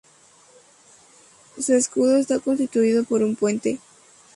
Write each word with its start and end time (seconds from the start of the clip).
Su 1.59 1.75
escudo 1.75 2.17
está 2.17 2.39
constituido 2.39 3.03
por 3.03 3.21
un 3.21 3.35
puente. 3.35 3.77